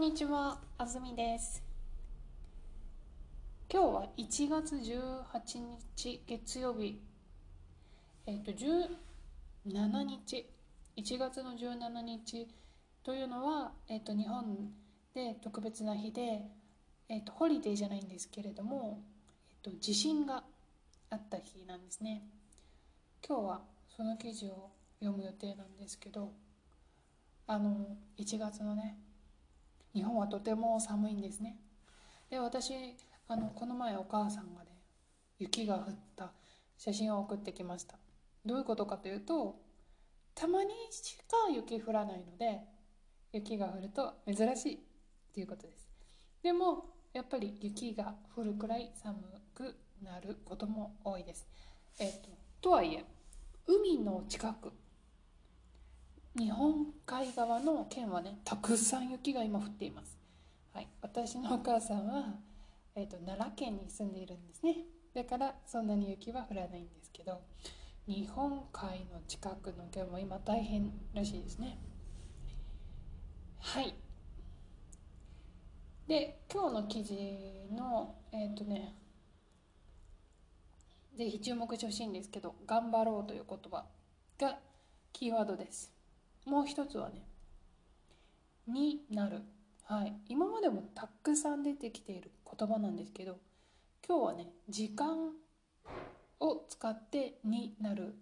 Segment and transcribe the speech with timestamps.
[0.00, 1.62] んにちは、あずみです。
[3.70, 5.58] 今日は1月18
[5.94, 6.98] 日月曜日、
[8.24, 10.46] えっ、と17日、
[10.96, 12.48] 1月の17日
[13.02, 14.72] というのは、えっ、と日本
[15.12, 16.46] で特別な日で、
[17.10, 19.02] えっ、とホリデーじゃないんですけれども、
[19.62, 20.44] えっ、と地震が
[21.10, 22.22] あった日なんですね。
[23.22, 23.60] 今日は
[23.94, 24.70] その記事を
[25.00, 26.32] 読む予定なんですけど、
[27.46, 28.96] あの1月のね
[29.94, 31.56] 日本はとても寒いんですね。
[32.30, 32.72] で私
[33.28, 34.70] あのこの前お母さんがね
[35.38, 36.32] 雪が降った
[36.76, 37.96] 写真を送ってきました。
[38.44, 39.60] どういうことかというと
[40.34, 42.60] たまにしか雪降らないので
[43.32, 44.78] 雪が降ると珍しい
[45.34, 45.88] ということです。
[46.42, 49.18] でもやっぱり雪が降るくらい寒
[49.54, 51.46] くなることも多いです。
[51.98, 52.28] えっ、と
[52.60, 53.04] とはいえ
[53.66, 54.72] 海の近く
[56.40, 60.16] 日本海側の県はねたくさん雪が今降っています、
[60.72, 62.34] はい、私のお母さんは、
[62.96, 64.76] えー、と奈良県に住んでいるんですね。
[65.14, 67.42] だからそんなに雪は降らないんですけど
[68.06, 71.78] 日本海の近くの県も今大変らしいですね。
[73.58, 73.94] はい。
[76.08, 77.16] で今日の記事
[77.70, 78.94] のえっ、とね
[81.18, 83.84] ぜひ注目してほしいんですけど「頑張ろう」という言葉
[84.38, 84.58] が
[85.12, 85.99] キーワードです。
[86.46, 87.26] もう一つはね
[88.66, 89.42] 「になる」
[89.84, 93.38] はい今までもたくさん出てきている言葉なんですけど
[94.06, 95.34] 今日はね時間
[96.38, 98.14] を使って「になる」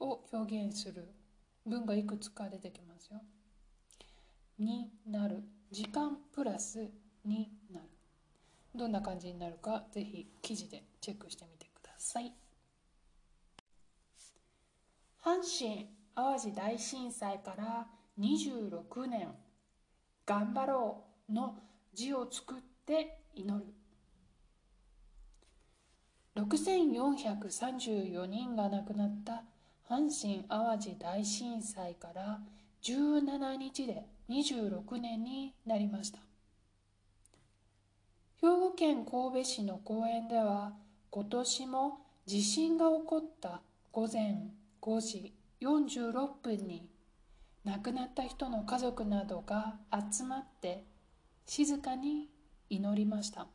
[0.00, 1.08] を表現する
[1.66, 3.20] 文がいくつか出てきますよ。
[4.58, 6.88] になる時間プラス
[7.24, 7.88] になる
[8.74, 12.32] どんな感じになるかぜひ記事でチェックしてみてください。
[15.20, 17.86] 阪神・淡路大震災から
[18.18, 19.28] 26年
[20.24, 21.56] 頑張ろうの
[21.92, 23.64] 字を作って祈る。
[26.36, 29.44] 6434人が亡くなった
[29.88, 32.40] 阪神・淡路大震災から
[32.82, 36.18] 17日で26年になりました。
[38.40, 40.72] 兵庫県神戸市の公園では
[41.10, 44.50] 今年も地震が起こった午前
[44.82, 46.88] 5時46分に
[47.64, 49.78] 亡くなった人の家族などが
[50.12, 50.84] 集まって
[51.46, 52.28] 静かに
[52.68, 53.46] 祈りました。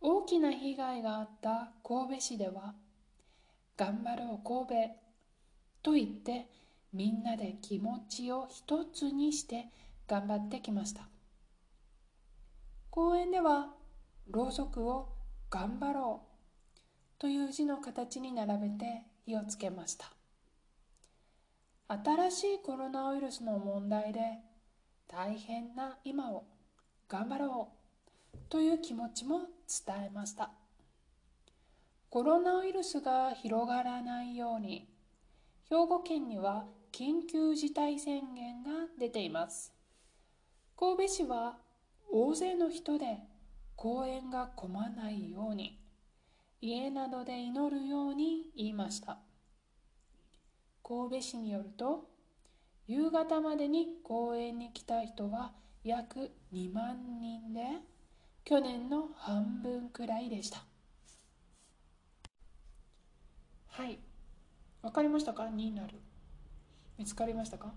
[0.00, 2.74] 大きな被害があった神戸市では
[3.76, 4.94] 「頑張ろう神戸」
[5.82, 6.48] と言って
[6.92, 9.70] みんなで気持ちを一つにして
[10.08, 11.08] 頑張ってきました。
[12.90, 13.74] 公園では
[14.26, 15.08] ろうそくを
[15.50, 16.78] 「頑張ろう」
[17.20, 20.19] という字の形に並べて火をつけました。
[21.92, 24.20] 新しいコロナウイルスの問題で
[25.08, 26.44] 大変な今を
[27.08, 27.68] 頑張ろ
[28.32, 29.40] うという気持ちも
[29.86, 30.52] 伝えました。
[32.08, 34.88] コロナウイルスが広がらないように
[35.68, 39.72] 兵庫県には緊急事態宣言が出ています。
[40.78, 41.56] 神戸市は
[42.12, 43.18] 大勢の人で
[43.74, 45.80] 公園が混まないように
[46.60, 49.18] 家などで祈るように言いました。
[50.90, 52.10] 神戸市によると
[52.88, 55.52] 夕方までに公園に来た人は
[55.84, 57.60] 約2万人で
[58.42, 60.64] 去年の半分くらいでした。
[63.68, 64.00] はい。
[64.82, 65.48] わかりましたか？
[65.48, 65.94] になる。
[66.98, 67.72] 見つかりましたか？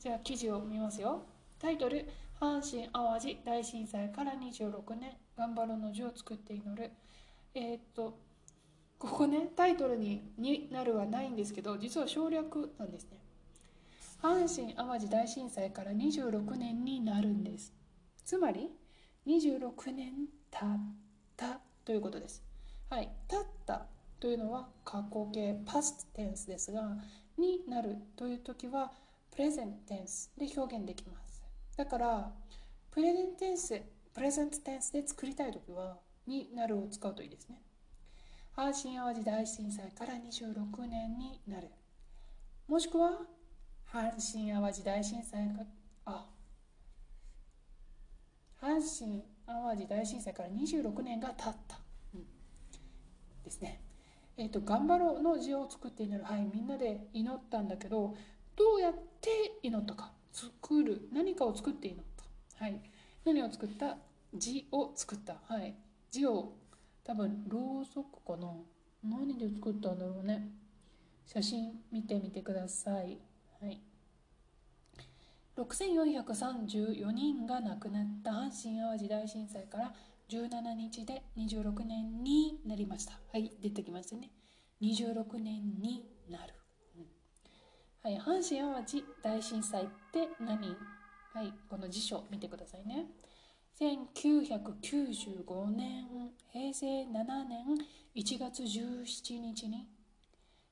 [0.00, 1.22] じゃあ記事を見ますよ。
[1.60, 2.08] タイトル
[2.40, 5.16] 「阪神・淡路大震災から26年。
[5.36, 6.90] 頑張ろうの字を作って祈る」
[7.54, 8.18] えー、っと
[8.98, 13.18] ここねタイトルに「になる」はないんですけど実は省略なんですね。
[14.22, 17.72] 阪神・淡路大震災から26年になるんです。
[18.24, 18.70] つまり
[19.26, 20.80] 26年経っ
[21.36, 22.42] たということです。
[22.88, 23.86] はい経った
[24.18, 26.96] というのは過去形 past tense ですが
[27.36, 28.92] になるという時は
[29.30, 31.42] present tense で表現できます。
[31.76, 32.32] だから
[32.90, 33.82] プレゼンテンス
[34.14, 37.60] プレゼントテンスで作りたい時はになるを使うといいですね。
[38.56, 41.68] 阪神・淡路大震災から26年になる。
[42.66, 43.20] もしくは
[43.92, 45.64] 阪神・淡路大震災が
[46.06, 46.26] あ
[48.60, 51.78] 阪神・淡路大震災から26年が経った、
[52.14, 52.24] うん、
[53.44, 53.82] ですね。
[54.38, 56.24] えっ、ー、と頑張ろうの字を作って祈る。
[56.24, 58.16] はいみんなで祈ったんだけど
[58.56, 59.28] どうやって
[59.62, 60.12] 祈ったか。
[60.32, 61.08] 作る。
[61.12, 62.04] 何かを作って祈っ
[62.58, 62.64] た。
[62.64, 62.80] はい。
[63.24, 63.98] 何を作った？
[64.34, 65.36] 字を作った。
[65.46, 65.74] はい。
[66.10, 66.54] 字を
[67.06, 68.52] 多分ろうそくかな。
[69.04, 70.50] 何で作ったんだろうね。
[71.24, 73.18] 写真見てみてください。
[73.60, 73.80] はい。
[75.56, 79.94] 6434人が亡くなった阪神・淡路大震災から
[80.28, 83.12] 17日で26年になりました。
[83.32, 83.52] はい。
[83.62, 84.30] 出てきましたね。
[84.82, 86.54] 26年になる、
[86.96, 87.06] うん、
[88.02, 88.20] はい。
[88.20, 90.76] 阪神・淡路大震災って何？
[91.32, 91.52] はい。
[91.70, 93.06] この辞書見てくださいね。
[93.78, 96.06] 1995年
[96.50, 97.66] 平成7年
[98.14, 99.86] 1月17日に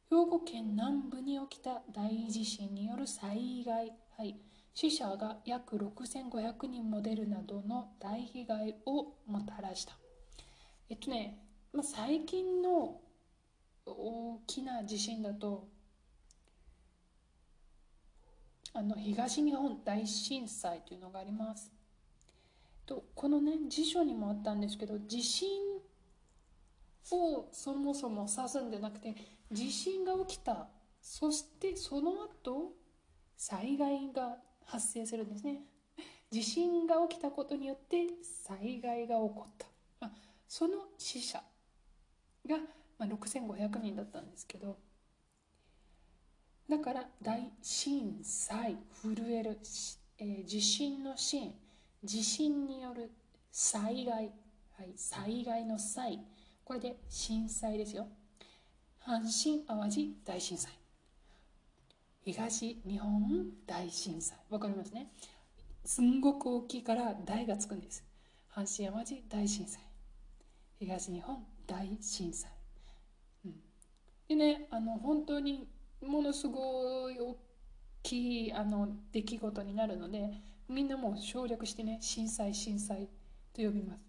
[0.09, 4.41] 兵庫県南部に起きた大地震による災害、はい、
[4.73, 9.99] 死者が約6500人も出るなどの大被害をもたらした。
[10.89, 11.39] えっとね、
[11.75, 13.03] まあ、最近の
[13.85, 15.69] 大きな地震だと
[18.73, 21.84] あの東日本大震災というのがあります。
[22.87, 25.49] とこのね辞書にもあったんですけど地震
[27.13, 29.15] をそもそも指すんじゃなくて
[29.51, 30.69] 地震が起きた
[31.01, 32.73] そしてその後
[33.37, 35.61] 災害が発生するんですね。
[36.31, 38.07] 地震が起きたことによって
[38.47, 39.67] 災害が起こった。
[40.07, 40.11] あ
[40.49, 41.43] その死者
[42.49, 42.57] が、
[42.99, 44.79] まあ、6500人だったんですけど
[46.69, 49.59] だから大震災震える、
[50.19, 51.55] えー、地震の震
[52.05, 53.11] 地震による
[53.51, 54.33] 災害、
[54.77, 56.21] はい、災害の災
[56.65, 58.06] これで震災ですよ。
[59.05, 60.73] 阪神・淡路大震災。
[62.23, 64.39] 東日本大震災。
[64.49, 65.11] わかりますね？
[65.85, 68.05] すんごく大きいから大がつくんです。
[68.55, 69.83] 阪神・淡路大震災。
[70.79, 72.51] 東日本大震災、
[73.47, 73.55] うん、
[74.29, 75.67] でねあの本当に
[76.03, 77.37] ものすごい大
[78.03, 83.09] きいあの出来事になるのでみんなもう省略してね震災震災
[83.53, 84.01] と呼びます。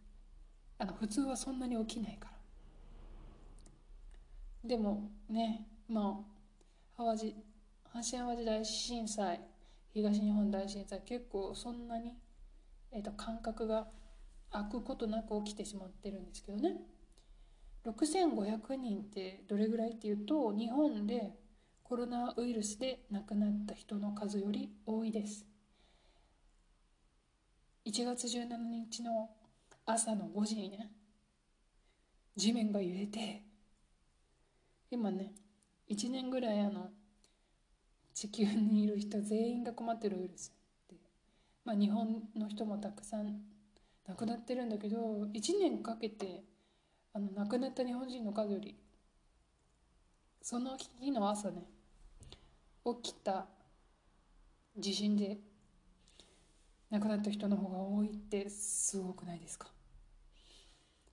[0.78, 2.30] あの普通はそんなに起きないか
[4.64, 4.70] ら。
[4.70, 6.22] でもねま
[6.98, 7.36] あ淡路
[7.94, 9.42] 阪神・淡路大震災
[9.94, 12.18] 東日本大震災結構そんなに、
[12.92, 13.88] えーと、感覚が
[14.52, 16.76] 空くことなく起きてしまってるんですけどね。
[17.86, 21.32] 6500人ってどれぐらいっていうと日本で
[21.84, 25.46] コロナウイルスで亡くなった人の数より多いです。
[27.86, 28.58] 1月17
[28.90, 29.30] 日の
[29.86, 30.90] 朝の5時にね
[32.36, 33.44] 地面が揺れて
[34.90, 35.34] 今ね
[35.90, 36.90] 1年ぐらいあの
[38.14, 40.52] 地球にいる人全員が困ってるウイルス
[40.90, 40.96] で、
[41.64, 43.42] まあ、日本の人もたくさん
[44.08, 44.98] 亡くなってるんだけど
[45.34, 46.44] 1年かけて
[47.14, 48.76] あの亡くなった日本人の数より
[50.42, 51.66] その日の朝ね
[53.02, 53.46] 起きた
[54.78, 55.38] 地震で
[56.92, 59.68] 亡くなった人の方が多いってすごくないですか、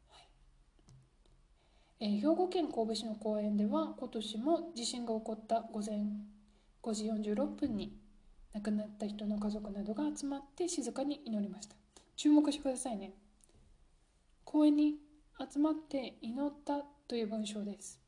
[0.09, 0.29] はい。
[2.01, 6.05] えー、兵庫県神戸市の公園では今年も地震が起こった午前
[6.83, 7.97] 5時46分に
[8.53, 11.75] 亡くなった人の家族などが集まって静かに祈りました。
[12.17, 13.15] 注目してくださいね。
[14.45, 14.97] 公園に
[15.51, 17.99] 集まって祈ったという文章です。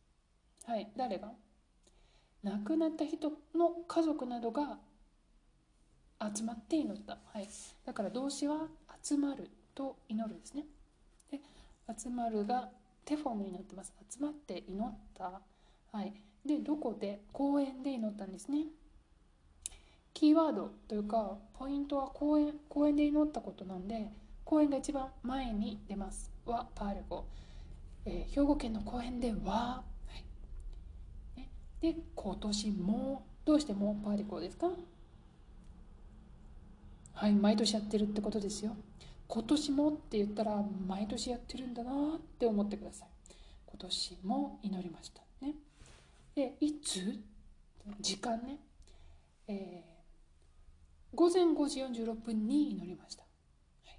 [0.67, 0.91] はい。
[0.97, 1.33] 誰が？
[2.43, 4.79] 亡くなった人の家族などが
[6.35, 7.49] 集まって祈った、はい、
[7.85, 8.69] だから動詞は
[9.03, 10.65] 集まると祈るですね。
[11.31, 11.41] で
[11.99, 12.71] 集まるが
[13.05, 13.93] 手フォームになってます。
[14.11, 15.41] 集まって祈った、
[15.93, 16.15] はい、
[16.47, 18.67] でどこで公園で祈ったんですね。
[20.15, 24.09] キーワードというかポイントは公園公園で祈ったことなんで
[24.45, 26.31] 公園が一番前に出ます。
[26.47, 27.27] はパール語、
[28.07, 29.83] えー、兵庫県の公園では、は
[31.37, 31.41] い。
[31.41, 34.71] ね、で今年もどうしてもパーリコですか？
[37.15, 38.77] はい毎年やってるってことですよ。
[39.27, 43.09] 今年もって言ったら毎年やってるんだなって思ってください。
[43.67, 45.55] 今年も祈りましたね。
[46.35, 47.21] でいつ？
[48.01, 48.59] 時間ね、
[49.47, 53.99] えー、午前5時46分に祈りました、はい、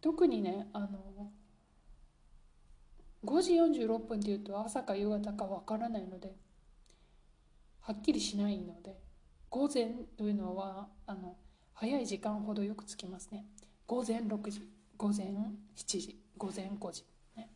[0.00, 1.32] 特にねあの
[3.24, 6.32] 5時46分っていうと朝か夕方かわからないので
[7.80, 8.96] はっきりしないので
[9.50, 9.86] 午前
[10.16, 11.36] というのはあの
[11.72, 13.46] 早い時間ほどよくつきますね。
[13.86, 17.04] 午前6時午前7時午前5時
[17.36, 17.48] ね。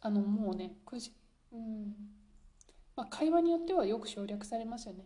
[0.00, 1.12] あのもうね9時
[1.52, 1.94] うん。
[2.96, 5.04] まあ会話によってはよく省略されますよね。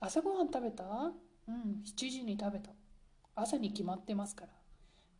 [0.00, 0.84] 朝ごはん食べた？
[0.84, 2.70] うん7時に食べた。
[3.36, 4.48] 朝に決まってますから。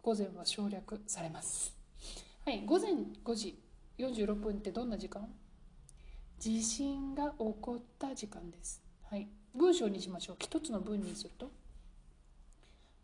[0.02, 1.76] 午前は省略されます。
[2.44, 3.62] はい午前5時
[3.98, 5.28] 46分ってどんな時間？
[6.38, 8.82] 地震が起こった時間です。
[9.10, 10.36] はい、文章にしましょう。
[10.38, 11.50] 一つの文にすると。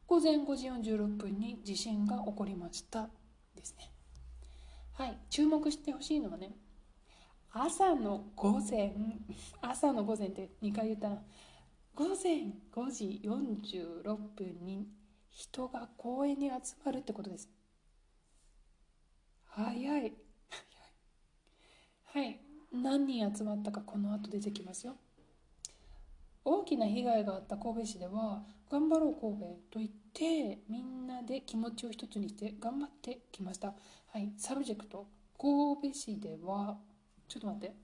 [0.06, 3.08] 午前5時46分に地震が起こりました。
[3.56, 3.90] ですね。
[4.92, 5.18] はい。
[5.30, 6.50] 注目してほしいのはね
[7.50, 8.92] 朝の午前
[9.62, 11.22] 朝の午前って2回言ったな。
[11.94, 14.02] 午前5時46
[14.36, 14.86] 分に
[15.30, 17.48] 人が公園に集まるってことです。
[19.46, 19.82] 早い。
[19.86, 20.12] 早い。
[22.04, 22.40] はい。
[22.72, 24.96] 何人集まったかこの後出てきますよ。
[26.44, 33.74] 大きな被害があった神戸市では頑張ろう神戸と言ってみんなで気持ちを一つにして頑張ってきました。
[34.12, 35.06] はい subject。
[35.38, 36.78] 神戸市では
[37.28, 37.74] ちょっと待って。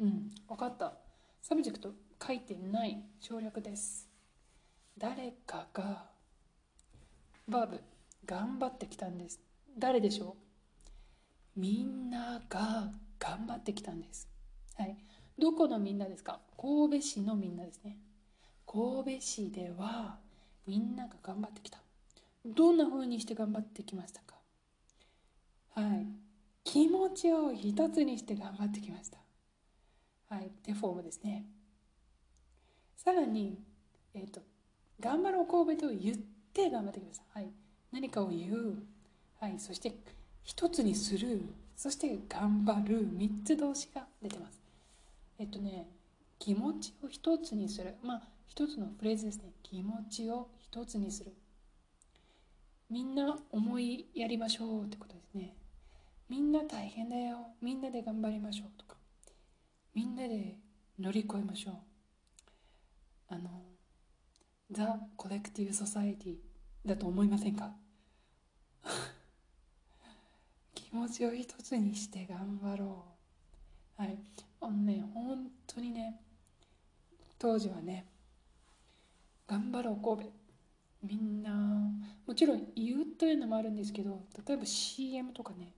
[0.00, 0.92] うん分かった。
[1.40, 1.92] subject。
[2.24, 3.02] 書いてない。
[3.20, 4.08] 省略です。
[4.98, 6.04] 誰かが
[7.48, 7.80] バーブ
[8.24, 9.40] 頑張ってきたんです。
[9.78, 10.36] 誰でしょ
[11.56, 11.60] う？
[11.60, 14.28] みんなが頑張ってきたんです。
[14.76, 14.96] はい。
[15.42, 16.38] どこのみんなですか？
[16.56, 17.98] 神戸市のみんなですね。
[18.64, 20.20] 神戸市では
[20.68, 21.78] みんなが頑張ってきた。
[22.46, 24.36] どんな風にして頑張ってきましたか？
[25.74, 26.06] はい。
[26.62, 29.18] 気持ちを一つにして頑張ってきました。
[30.28, 30.52] はい。
[30.64, 31.44] デフォームですね。
[32.96, 33.58] さらに
[34.14, 34.42] えっ、ー、と
[35.00, 36.16] 頑張ろう神戸と言っ
[36.54, 37.24] て頑張ってきました。
[37.34, 37.50] はい。
[37.90, 38.76] 何かを言う。
[39.40, 39.58] はい。
[39.58, 39.92] そして
[40.44, 41.42] 一つにする。
[41.74, 43.08] そして頑張る。
[43.18, 44.61] 3つ動詞が出てます。
[45.38, 45.88] えっとね
[46.38, 47.96] 気持ちを一つにする。
[48.02, 49.52] まあ一つのフレーズですね。
[49.62, 51.32] 気持ちを一つにする。
[52.90, 55.56] みんな思いやりましょうってことですね。
[56.28, 57.46] みんな大変だよ。
[57.60, 58.96] みんなで頑張りましょうとか。
[59.94, 60.56] みんなで
[60.98, 61.74] 乗り越えましょう。
[63.28, 63.62] あの
[64.70, 66.36] ザ・コレクティブ・ソサエティ
[66.84, 67.74] だと思いませんか？
[70.74, 73.04] 気持ちを一つにして頑張ろ
[73.98, 74.02] う。
[74.02, 74.18] はい。
[74.62, 76.20] あのね本当にね
[77.38, 78.06] 当時はね
[79.46, 80.32] 頑張ろう神戸。
[81.02, 81.50] みんな
[82.26, 85.72] もちろん言うというのもあるんですけど例えば CM とかね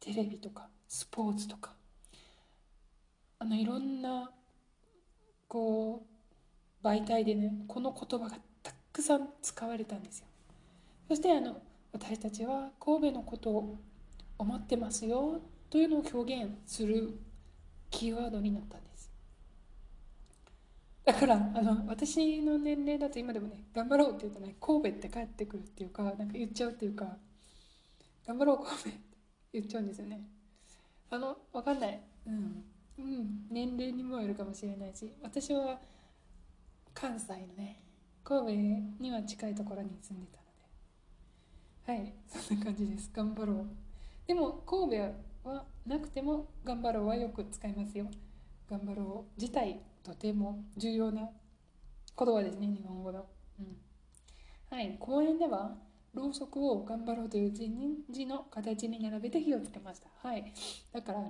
[0.00, 1.74] テレビとかスポーツとか
[3.38, 4.30] あのいろんな
[5.46, 6.06] こ
[6.82, 10.26] う媒体でねこの言葉がたくさん使われたんですよ。
[11.08, 11.60] そしてあの
[11.92, 13.78] 私たちは神戸のことを
[14.38, 17.18] 思ってますよというのを表現する
[17.90, 19.10] キーワードになったんです。
[21.04, 27.16] だからあの私の年齢だと今でもね頑張ろうって言うとね神戸って帰ってくるっていうかなんか言っちゃうっていうか
[28.26, 28.98] 頑張ろう神戸って
[29.52, 30.28] 言っちゃうんですよね。
[31.08, 32.00] あの分かんない。
[32.26, 32.64] うん。
[32.98, 33.46] うん。
[33.50, 35.78] 年齢にもよるかもしれないし私は
[36.92, 37.80] 関西のね
[38.24, 38.54] 神
[38.98, 40.38] 戸には近いところに住んでた
[41.92, 42.02] ので。
[42.02, 42.12] はい。
[42.26, 43.10] そんな感じです。
[43.14, 43.66] 頑張ろう。
[44.26, 45.14] でも神戸
[45.46, 48.06] はなくても頑張ろうはよく使いますよ。
[48.68, 51.30] 頑張ろう自体とても重要な
[52.18, 53.26] 言葉ですね日本語の、
[53.60, 53.76] うん、
[54.70, 54.96] はい。
[54.98, 55.76] 公園では
[56.14, 60.08] ろうそくを頑張ろうという字の形に並べて火をつけました。
[60.22, 60.52] はい。
[60.92, 61.28] だから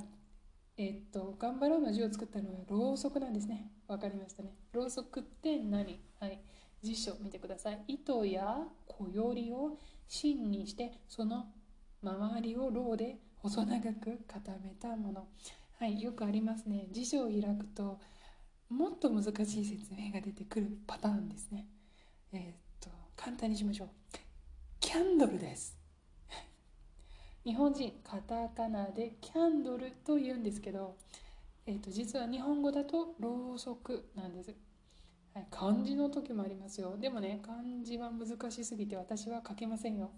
[0.79, 3.71] え、っと頑張ろうの字を作ったのはろうそくなんですね。
[3.89, 4.55] わかりましたね。
[4.73, 6.01] ろうそくって何？
[6.21, 6.41] はい。
[6.83, 7.83] 辞書見てください。
[7.89, 11.47] 糸やこよりを芯にしてその
[12.03, 15.29] 周りをろうで細長く固めたもの
[15.79, 18.01] はいよくありますね辞書を開くと
[18.69, 19.29] もっと難し
[19.61, 21.69] い説明が出てくるパターンですね。
[22.33, 23.89] えー、っと簡単にしましょう。
[24.81, 25.79] キャンドルです。
[27.45, 30.97] 日本人カタカナでキャンドルと言うんですけど、
[31.67, 34.53] えー、っと実は日本語だとろうそくなんです。
[35.33, 36.97] はい、漢字の時もありますよ。
[36.99, 40.11] でもね漢字は難しすぎて私は書けませんよ。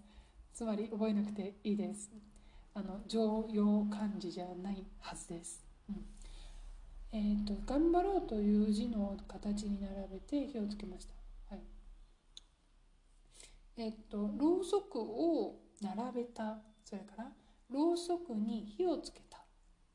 [0.51, 2.09] つまり覚えなくていいです。
[2.79, 5.61] あの常用漢字じゃないはずです。
[5.89, 5.95] うん
[7.11, 11.13] えーと、頑張ろうという字の形に並べて火をつけました。
[11.49, 11.63] はい、
[13.75, 17.31] えっ、ー、とろうそくを並べたそれから
[17.69, 19.43] ろうそくに火をつけた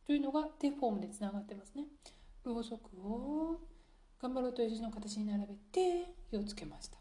[0.07, 1.85] というのがデフォームでつながってますね。
[2.45, 3.61] ろうそくを
[4.21, 6.99] 頑張ろうという字の形に並べて火をつけました。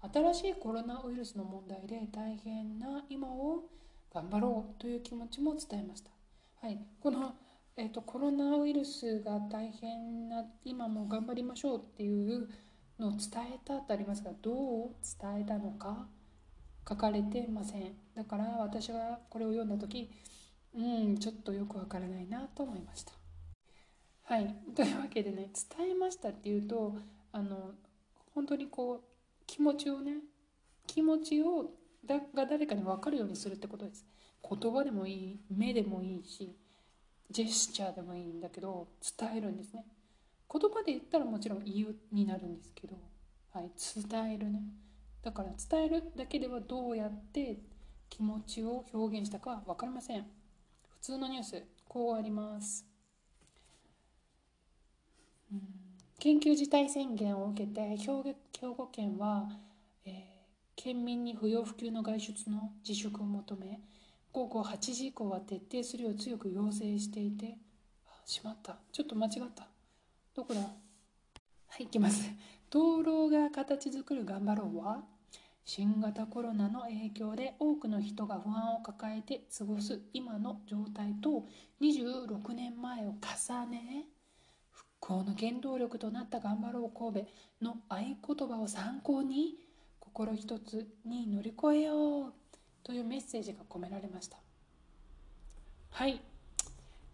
[0.00, 3.62] はい、新しいコロナウイルスの問題で大変な今を
[4.12, 6.10] 頑張ろうという気持ちも伝えました。
[6.60, 7.34] はい、この
[7.80, 12.48] えーと、コロナウイルスが大変な今も頑張りましょうっていう
[12.98, 13.18] のを伝
[13.54, 16.08] えたってありますがどう伝えたのか
[16.88, 17.94] 書かれてません。
[18.16, 20.10] だから私がこれを読んだ時
[20.74, 23.12] うんちょっとよくわからないなと思いました。
[24.24, 24.52] はい。
[24.74, 26.96] というわけでね伝えましたっていうと
[27.30, 27.74] あの
[28.34, 29.02] 本当にこう
[29.46, 30.16] 気持ちをね
[30.88, 31.70] 気持ちを
[32.04, 34.04] だが誰かに分かるようにするってことです。
[34.48, 36.56] 言葉でもいい目でもいいし
[37.30, 38.88] ジェスチャーでもいいんだけど
[39.18, 39.84] 伝えるんですね。
[40.50, 42.96] 言葉で言ったらもちろん言うになるんですけど、
[43.52, 43.70] はい、
[44.10, 44.62] 伝えるね。
[45.22, 47.58] だから伝えるだけではどうやって
[48.08, 50.26] 気持ちを表現したかは分かりません。
[50.88, 52.86] 普通のニュースこうあります。
[55.52, 55.60] うん。
[56.18, 58.06] 緊急事態宣言を受けて兵
[58.74, 59.48] 庫県は、
[60.80, 63.80] 県民に不要不急の外出の自粛を求め
[64.32, 67.58] 午後8時以降は徹底するよう強く要請していて
[68.24, 68.76] しまった。
[68.92, 69.66] ちょっと間違った。
[70.36, 70.60] どこだ？
[70.60, 70.66] は
[71.80, 72.30] い行きます。
[72.70, 75.02] 灯籠が形作る頑張ろうは
[75.64, 81.44] 新型コロナの影響で多くの人が不安を抱えて過ごす今の状態と
[81.80, 84.06] 26年前を重ね
[84.70, 87.28] 復興の原動力となった頑張ろう神戸
[87.62, 89.56] の合言葉を参考に
[90.12, 92.32] 心一つに乗り越えよう
[92.82, 94.38] というメッセージが込められました。
[95.90, 96.20] はい。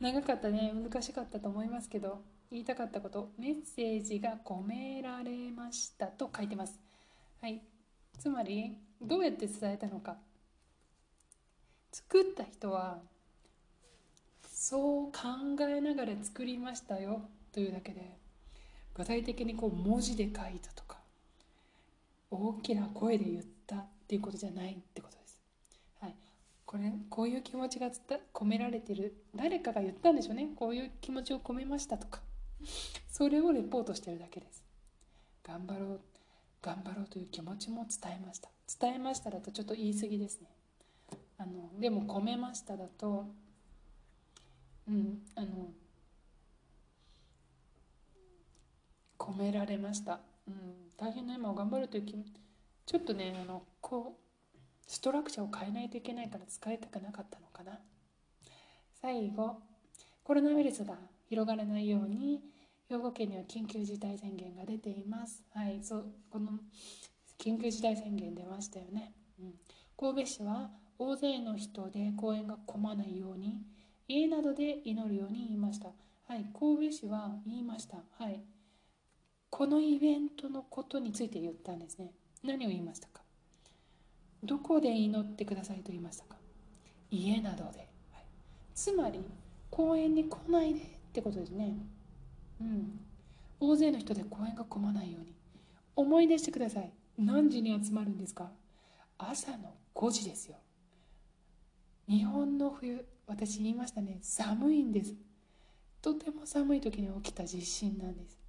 [0.00, 0.72] 長かったね。
[0.72, 6.78] 難しかったと思いますけど言いたかったことメッセージが込められましたと書いてます。
[7.40, 7.60] はい。
[8.18, 10.16] つまりどうやって伝えたのか。
[11.92, 12.98] 作った人は
[14.48, 15.20] そう考
[15.68, 17.22] えながら作りましたよ
[17.52, 18.16] というだけで
[18.94, 20.93] 具体的にこう文字で書いたとか
[22.34, 25.38] 大きな声で言ったっていうことじゃないってことです。
[26.00, 26.14] はい、
[26.66, 27.90] これこういう気持ちが
[28.32, 29.14] 込められてる。
[29.34, 30.48] 誰かが言ったんでしょうね。
[30.56, 32.20] こういう気持ちを込めましたとか。
[33.08, 34.62] それをレポートしてるだけです。
[35.46, 36.00] 頑張ろう。
[36.62, 38.48] 頑張ろうという気持ちも伝えました。
[38.80, 40.48] 伝えましただとちょっと言い過ぎですね。
[41.36, 43.26] あのでも込めましただと
[44.88, 45.72] うんあの
[49.18, 50.20] 込められました。
[50.48, 50.54] うん。
[50.96, 52.04] 大変な今を頑張るという
[52.86, 54.24] ちょっとねあのこう
[54.86, 57.78] ストラクチャーを変えないといけないから使いたくなかったのかな。
[59.00, 59.58] 最後
[60.22, 60.94] コロナウイルスが
[61.28, 62.40] 広がらないように
[62.88, 65.42] 兵庫県には緊急事態宣言が出ています。
[65.52, 66.52] はいそうこの
[67.38, 69.54] 緊急事態宣言出ましたよね、うん、
[69.98, 73.60] 神戸市は大勢の人で公園が混まないように
[74.06, 75.88] 家などで祈るように言いました。
[76.26, 77.98] はい神戸市は言いました。
[78.18, 78.40] はい。
[79.56, 82.10] このイベントのことについて言ったんですね。
[82.42, 83.22] 何を言いましたか？
[84.42, 86.34] どこで祈ってくださいと言いましたか？
[87.08, 88.26] 家などで、はい、
[88.74, 89.20] つまり
[89.70, 91.76] 公園に来ないでってことですね。
[92.60, 92.98] うん。
[93.60, 95.32] 大勢の人で公園が混まないように。
[95.94, 96.92] 思い出してください。
[97.16, 98.50] 何時に集まるんですか？
[99.18, 100.56] 朝の5時ですよ。
[102.08, 104.18] 日本の冬私言いましたね。
[104.20, 105.14] 寒いんです。
[106.02, 108.42] とても寒い時に起きた地震なんです。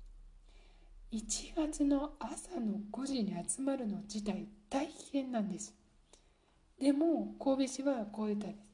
[1.15, 5.73] 1月の朝の5時に集まるの自体大変なんです。
[6.77, 8.65] でも神戸市はこう言ったんです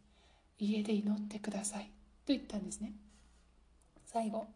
[0.58, 1.84] 家で祈ってください
[2.26, 2.94] と言ったんですね。
[4.08, 4.48] 最後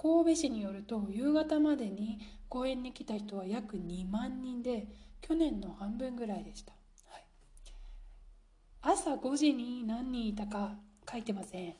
[0.00, 4.86] 神戸市によると夕方までに公園に来た人は約2万人で
[5.20, 6.72] 去年の半分ぐらいでした、
[7.10, 7.24] はい、
[8.80, 10.76] 朝5時に何人いたか
[11.10, 11.74] 書いてません。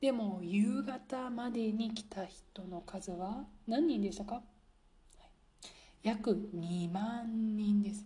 [0.00, 4.42] でも夕方までに来た人の数は何人でしたか、
[6.02, 8.04] 約2万人です。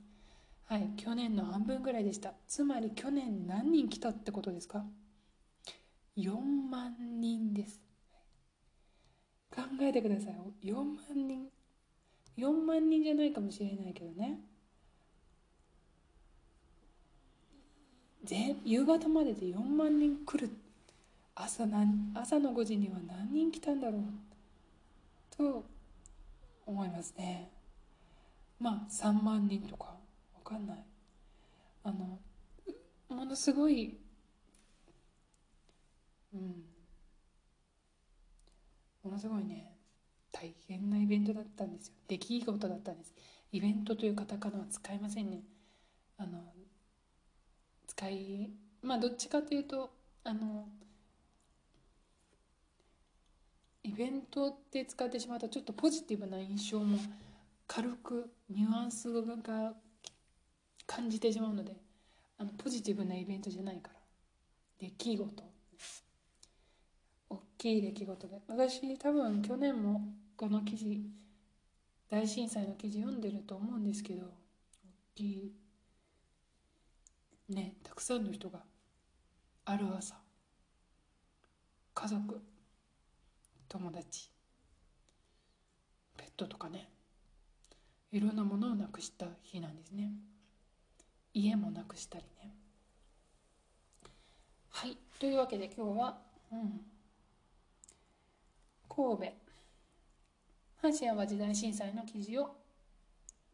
[0.65, 2.35] はい去年の半分ぐらいでした。
[2.47, 4.85] つまり去年何人来たってことですか
[6.17, 6.35] ？4
[6.71, 7.81] 万人です。
[9.55, 10.67] 考えてください。
[10.67, 11.49] 4万人。
[12.37, 14.41] 4万人じゃないかもしれないけどね。
[18.25, 20.51] 全夕方までで4万人来る。
[21.35, 24.03] 朝何朝の5時には何人来たんだろう？
[25.37, 25.65] と
[26.67, 27.56] 思いますね。
[28.59, 29.97] まあ3万人とか
[30.45, 30.85] 分かんない。
[31.85, 32.19] あの
[33.09, 33.99] ものすごい
[36.35, 36.65] うん。
[39.05, 39.73] ものすごいね
[40.33, 41.95] 大変なイベントだったんですよ。
[42.09, 43.15] 出来事だったんです。
[43.53, 45.43] イベントというカタカナは使いませんね。
[46.19, 46.53] あの
[47.87, 48.51] 使い
[48.83, 49.91] まあどっちかというと
[50.25, 50.67] あの
[53.83, 56.99] イベントって使ってしまうとちょっとポジティブな印象も
[57.67, 59.75] 軽くニュアンスが
[60.87, 61.77] 感じてしまうので
[62.39, 63.97] あのポジティブなイベントじゃないから。
[64.79, 65.45] 出来事。
[67.31, 68.41] 大きい出来事で。
[68.49, 70.03] 私多分去年も
[70.37, 71.01] この記事
[72.11, 74.31] 大震災の記事読んでると思うんですけど大
[75.15, 75.53] きい
[77.49, 78.61] ねたくさんの人が
[79.65, 80.15] ある朝
[81.95, 82.41] 家族
[83.69, 84.31] 友達
[86.17, 86.91] ペットとかね
[88.17, 90.11] いろんなものをなくした日なんですね。
[91.35, 92.57] 家もなくしたりね。
[94.71, 94.97] はい。
[95.21, 96.19] というわけで今日は
[96.51, 96.81] うん。
[98.89, 99.33] 神戸。
[100.83, 102.57] 阪神・淡路大震災の記事を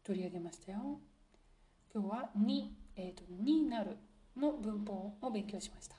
[0.01, 1.01] 取り上げましたよ。
[1.93, 3.97] 今日は「に」えーと「になる」
[4.37, 5.97] の文法を勉強しました。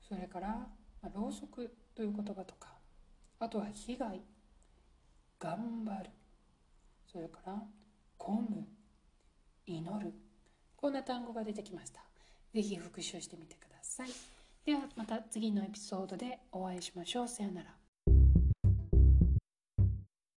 [0.00, 0.68] それから、ま
[1.02, 2.78] あ、ろうそくという言葉とか
[3.40, 4.22] あとは被害。
[5.38, 6.10] 頑張る。
[7.14, 7.62] それから
[8.18, 8.66] 混む
[9.66, 10.12] 祈る。
[10.74, 12.00] こんな単語が出てきました。
[12.52, 14.08] ぜひ復習してみてください。
[14.66, 17.28] ではまた次のエピソードでお会いしましょう。
[17.28, 17.83] さよなら。